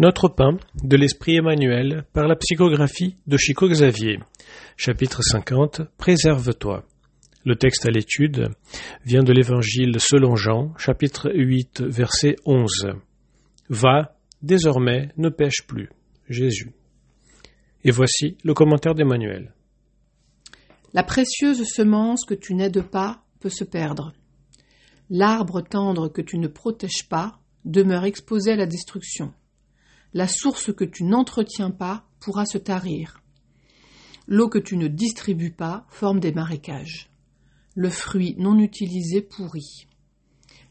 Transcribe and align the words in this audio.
Notre 0.00 0.28
pain 0.28 0.56
de 0.82 0.96
l'Esprit 0.96 1.36
Emmanuel 1.36 2.06
par 2.14 2.26
la 2.26 2.34
psychographie 2.34 3.16
de 3.26 3.36
Chico 3.36 3.68
Xavier. 3.68 4.18
Chapitre 4.78 5.20
50 5.22 5.82
Préserve-toi. 5.98 6.86
Le 7.44 7.54
texte 7.54 7.84
à 7.84 7.90
l'étude 7.90 8.48
vient 9.04 9.22
de 9.22 9.34
l'Évangile 9.34 10.00
selon 10.00 10.36
Jean, 10.36 10.72
chapitre 10.78 11.30
8, 11.34 11.82
verset 11.82 12.36
11. 12.46 12.94
Va, 13.68 14.16
désormais, 14.40 15.10
ne 15.18 15.28
pêche 15.28 15.66
plus. 15.66 15.90
Jésus. 16.30 16.72
Et 17.84 17.90
voici 17.90 18.38
le 18.42 18.54
commentaire 18.54 18.94
d'Emmanuel. 18.94 19.52
La 20.94 21.02
précieuse 21.02 21.62
semence 21.64 22.24
que 22.24 22.32
tu 22.32 22.54
n'aides 22.54 22.80
pas 22.80 23.22
peut 23.38 23.50
se 23.50 23.64
perdre. 23.64 24.14
L'arbre 25.10 25.60
tendre 25.60 26.08
que 26.08 26.22
tu 26.22 26.38
ne 26.38 26.48
protèges 26.48 27.06
pas 27.06 27.38
demeure 27.66 28.06
exposé 28.06 28.52
à 28.52 28.56
la 28.56 28.64
destruction. 28.64 29.34
La 30.12 30.26
source 30.26 30.72
que 30.72 30.84
tu 30.84 31.04
n'entretiens 31.04 31.70
pas 31.70 32.04
pourra 32.18 32.44
se 32.44 32.58
tarir. 32.58 33.22
L'eau 34.26 34.48
que 34.48 34.58
tu 34.58 34.76
ne 34.76 34.88
distribues 34.88 35.52
pas 35.52 35.86
forme 35.88 36.18
des 36.18 36.32
marécages. 36.32 37.10
Le 37.76 37.90
fruit 37.90 38.34
non 38.36 38.58
utilisé 38.58 39.22
pourrit. 39.22 39.86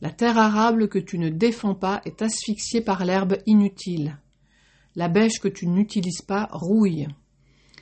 La 0.00 0.10
terre 0.10 0.38
arable 0.38 0.88
que 0.88 0.98
tu 0.98 1.18
ne 1.18 1.28
défends 1.28 1.74
pas 1.74 2.00
est 2.06 2.22
asphyxiée 2.22 2.80
par 2.80 3.04
l'herbe 3.04 3.36
inutile. 3.46 4.18
La 4.94 5.08
bêche 5.08 5.38
que 5.38 5.48
tu 5.48 5.66
n'utilises 5.66 6.22
pas 6.22 6.48
rouille. 6.50 7.06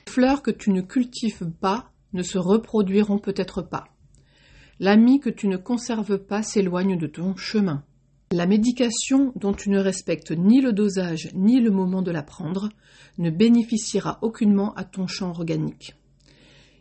Les 0.05 0.11
fleurs 0.11 0.41
que 0.41 0.51
tu 0.51 0.71
ne 0.71 0.81
cultives 0.81 1.49
pas 1.61 1.91
ne 2.11 2.23
se 2.23 2.37
reproduiront 2.37 3.19
peut-être 3.19 3.61
pas. 3.61 3.85
L'ami 4.79 5.21
que 5.21 5.29
tu 5.29 5.47
ne 5.47 5.55
conserves 5.57 6.17
pas 6.17 6.43
s'éloigne 6.43 6.97
de 6.97 7.07
ton 7.07 7.37
chemin. 7.37 7.85
La 8.31 8.47
médication 8.47 9.31
dont 9.35 9.53
tu 9.53 9.69
ne 9.69 9.79
respectes 9.79 10.31
ni 10.31 10.59
le 10.59 10.73
dosage 10.73 11.29
ni 11.35 11.61
le 11.61 11.69
moment 11.69 12.01
de 12.01 12.11
la 12.11 12.23
prendre 12.23 12.69
ne 13.19 13.29
bénéficiera 13.29 14.17
aucunement 14.23 14.73
à 14.73 14.83
ton 14.83 15.05
champ 15.05 15.29
organique. 15.29 15.93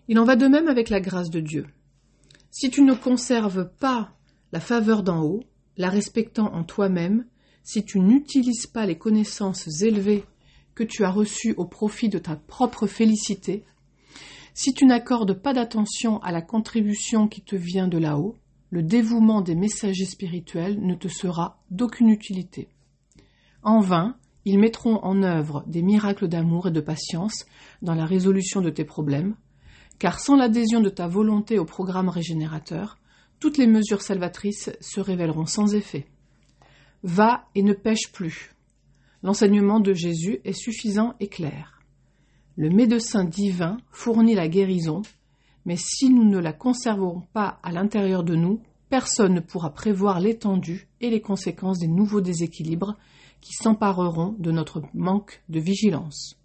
Il 0.08 0.18
en 0.18 0.24
va 0.24 0.36
de 0.36 0.46
même 0.46 0.68
avec 0.68 0.88
la 0.88 1.00
grâce 1.00 1.30
de 1.30 1.40
Dieu. 1.40 1.66
Si 2.50 2.70
tu 2.70 2.82
ne 2.82 2.94
conserves 2.94 3.68
pas 3.78 4.12
la 4.52 4.60
faveur 4.60 5.02
d'en 5.02 5.22
haut, 5.22 5.42
la 5.76 5.90
respectant 5.90 6.52
en 6.54 6.64
toi-même, 6.64 7.26
si 7.62 7.84
tu 7.84 8.00
n'utilises 8.00 8.66
pas 8.66 8.86
les 8.86 8.96
connaissances 8.96 9.82
élevées 9.82 10.24
que 10.74 10.84
tu 10.84 11.04
as 11.04 11.10
reçues 11.10 11.54
au 11.56 11.66
profit 11.66 12.08
de 12.08 12.18
ta 12.18 12.36
propre 12.36 12.86
félicité, 12.86 13.64
si 14.54 14.72
tu 14.72 14.86
n'accordes 14.86 15.34
pas 15.34 15.52
d'attention 15.52 16.22
à 16.22 16.32
la 16.32 16.42
contribution 16.42 17.28
qui 17.28 17.42
te 17.42 17.56
vient 17.56 17.88
de 17.88 17.98
là-haut, 17.98 18.36
le 18.74 18.82
dévouement 18.82 19.40
des 19.40 19.54
messagers 19.54 20.04
spirituels 20.04 20.84
ne 20.84 20.96
te 20.96 21.06
sera 21.06 21.62
d'aucune 21.70 22.08
utilité. 22.08 22.66
En 23.62 23.78
vain, 23.78 24.16
ils 24.44 24.58
mettront 24.58 24.96
en 25.04 25.22
œuvre 25.22 25.62
des 25.68 25.80
miracles 25.80 26.26
d'amour 26.26 26.66
et 26.66 26.72
de 26.72 26.80
patience 26.80 27.46
dans 27.82 27.94
la 27.94 28.04
résolution 28.04 28.62
de 28.62 28.70
tes 28.70 28.84
problèmes, 28.84 29.36
car 30.00 30.18
sans 30.18 30.34
l'adhésion 30.34 30.80
de 30.80 30.88
ta 30.88 31.06
volonté 31.06 31.60
au 31.60 31.64
programme 31.64 32.08
régénérateur, 32.08 32.98
toutes 33.38 33.58
les 33.58 33.68
mesures 33.68 34.02
salvatrices 34.02 34.72
se 34.80 35.00
révéleront 35.00 35.46
sans 35.46 35.76
effet. 35.76 36.08
Va 37.04 37.46
et 37.54 37.62
ne 37.62 37.74
pêche 37.74 38.10
plus. 38.10 38.56
L'enseignement 39.22 39.78
de 39.78 39.92
Jésus 39.92 40.40
est 40.42 40.52
suffisant 40.52 41.14
et 41.20 41.28
clair. 41.28 41.80
Le 42.56 42.70
médecin 42.70 43.22
divin 43.22 43.76
fournit 43.92 44.34
la 44.34 44.48
guérison, 44.48 45.02
mais 45.64 45.76
si 45.76 46.10
nous 46.10 46.24
ne 46.24 46.38
la 46.38 46.52
conservons 46.52 47.22
pas 47.32 47.58
à 47.62 47.72
l'intérieur 47.72 48.24
de 48.24 48.34
nous, 48.34 48.60
personne 48.88 49.34
ne 49.34 49.40
pourra 49.40 49.70
prévoir 49.70 50.20
l'étendue 50.20 50.88
et 51.00 51.10
les 51.10 51.20
conséquences 51.20 51.78
des 51.78 51.88
nouveaux 51.88 52.20
déséquilibres 52.20 52.96
qui 53.40 53.52
s'empareront 53.52 54.34
de 54.38 54.50
notre 54.50 54.82
manque 54.94 55.42
de 55.48 55.60
vigilance. 55.60 56.38